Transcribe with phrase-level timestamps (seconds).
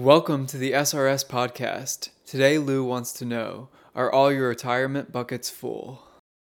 [0.00, 2.08] Welcome to the SRS podcast.
[2.24, 6.08] Today, Lou wants to know Are all your retirement buckets full?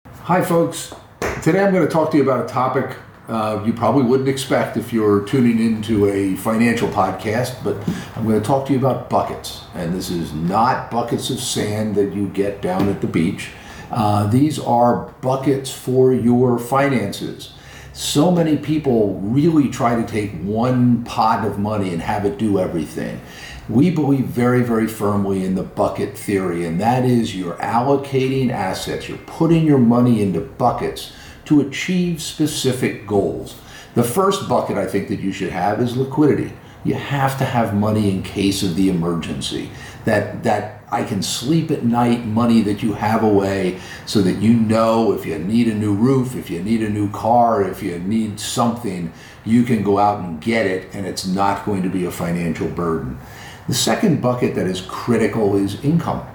[0.08, 0.94] Hi, folks.
[1.42, 2.96] Today I'm going to talk to you about a topic
[3.28, 7.76] uh, you probably wouldn't expect if you're tuning into a financial podcast, but
[8.16, 9.66] I'm going to talk to you about buckets.
[9.76, 13.50] And this is not buckets of sand that you get down at the beach.
[13.92, 17.52] Uh, these are buckets for your finances.
[17.96, 22.58] So many people really try to take one pot of money and have it do
[22.58, 23.22] everything.
[23.70, 29.08] We believe very, very firmly in the bucket theory, and that is you're allocating assets,
[29.08, 31.14] you're putting your money into buckets
[31.46, 33.58] to achieve specific goals.
[33.94, 36.52] The first bucket I think that you should have is liquidity.
[36.84, 39.70] You have to have money in case of the emergency.
[40.06, 44.54] That that I can sleep at night money that you have away so that you
[44.54, 47.98] know if you need a new roof, if you need a new car, if you
[48.00, 49.12] need something,
[49.44, 52.68] you can go out and get it and it's not going to be a financial
[52.68, 53.18] burden.
[53.68, 56.28] The second bucket that is critical is income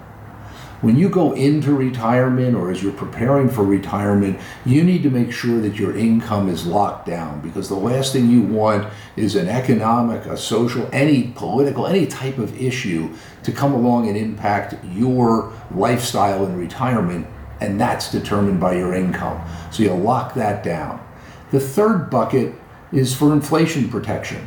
[0.80, 5.32] when you go into retirement or as you're preparing for retirement, you need to make
[5.32, 9.48] sure that your income is locked down because the last thing you want is an
[9.48, 13.12] economic, a social, any political, any type of issue
[13.42, 17.26] to come along and impact your lifestyle in retirement,
[17.60, 19.44] and that's determined by your income.
[19.72, 21.04] So you lock that down.
[21.50, 22.54] The third bucket
[22.92, 24.46] is for inflation protection.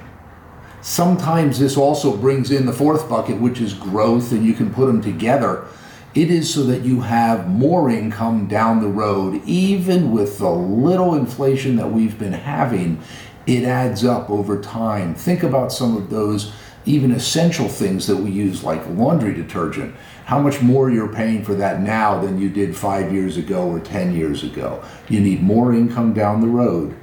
[0.81, 4.87] Sometimes this also brings in the fourth bucket, which is growth, and you can put
[4.87, 5.67] them together
[6.13, 11.15] it is so that you have more income down the road, even with the little
[11.15, 13.01] inflation that we've been having.
[13.47, 15.15] It adds up over time.
[15.15, 16.51] Think about some of those
[16.85, 19.95] even essential things that we use, like laundry detergent.
[20.25, 23.79] How much more you're paying for that now than you did five years ago or
[23.79, 24.83] 10 years ago.
[25.07, 26.95] You need more income down the road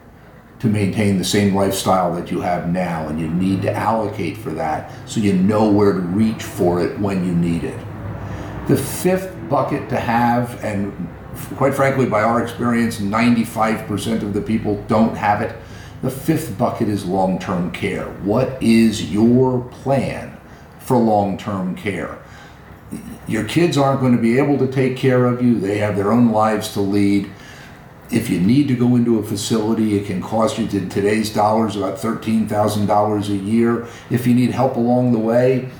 [0.60, 4.50] to maintain the same lifestyle that you have now, and you need to allocate for
[4.50, 7.78] that so you know where to reach for it when you need it.
[8.68, 11.08] The fifth bucket to have, and
[11.56, 15.56] quite frankly, by our experience, 95% of the people don't have it.
[16.02, 18.04] The fifth bucket is long term care.
[18.04, 20.38] What is your plan
[20.80, 22.18] for long term care?
[23.26, 26.12] Your kids aren't going to be able to take care of you, they have their
[26.12, 27.30] own lives to lead.
[28.10, 31.74] If you need to go into a facility, it can cost you to today's dollars
[31.74, 33.86] about $13,000 a year.
[34.10, 35.70] If you need help along the way,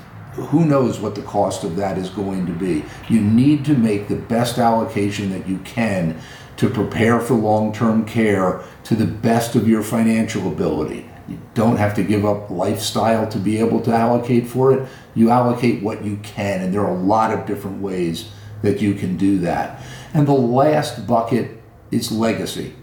[0.47, 2.83] who knows what the cost of that is going to be.
[3.09, 6.19] You need to make the best allocation that you can
[6.57, 11.09] to prepare for long term care to the best of your financial ability.
[11.27, 14.89] You don't have to give up lifestyle to be able to allocate for it.
[15.15, 18.29] You allocate what you can, and there are a lot of different ways
[18.61, 19.81] that you can do that.
[20.13, 21.61] And the last bucket
[21.91, 22.73] is legacy.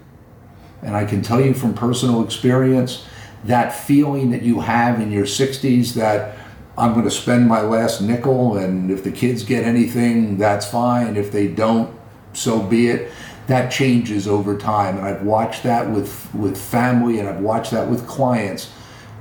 [0.83, 3.05] And I can tell you from personal experience
[3.45, 6.37] that feeling that you have in your 60s that
[6.79, 11.17] I'm going to spend my last nickel, and if the kids get anything, that's fine.
[11.17, 11.99] If they don't,
[12.35, 13.11] so be it.
[13.47, 17.89] That changes over time, and I've watched that with with family, and I've watched that
[17.89, 18.71] with clients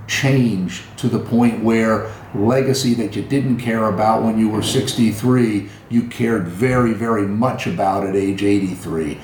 [0.08, 5.70] change to the point where legacy that you didn't care about when you were 63,
[5.90, 9.20] you cared very, very much about at age 83.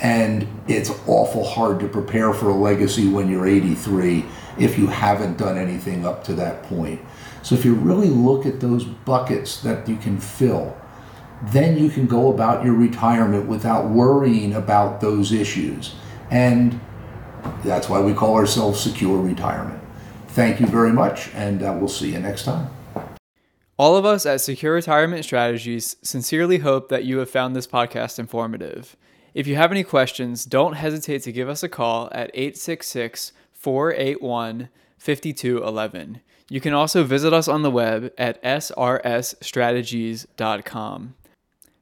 [0.00, 4.24] And it's awful hard to prepare for a legacy when you're 83
[4.58, 7.00] if you haven't done anything up to that point.
[7.42, 10.76] So if you really look at those buckets that you can fill,
[11.44, 15.94] then you can go about your retirement without worrying about those issues.
[16.30, 16.80] And
[17.64, 19.82] that's why we call ourselves Secure Retirement.
[20.28, 22.70] Thank you very much, and uh, we'll see you next time.
[23.78, 28.18] All of us at Secure Retirement Strategies sincerely hope that you have found this podcast
[28.18, 28.94] informative.
[29.34, 34.68] If you have any questions, don't hesitate to give us a call at 866 481
[34.98, 36.20] 5211.
[36.48, 41.14] You can also visit us on the web at srsstrategies.com.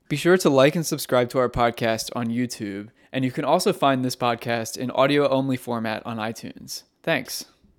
[0.09, 3.73] Be sure to like and subscribe to our podcast on YouTube, and you can also
[3.73, 6.83] find this podcast in audio only format on iTunes.
[7.03, 7.47] Thanks.